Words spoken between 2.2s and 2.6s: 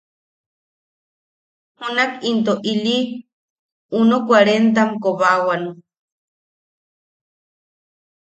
into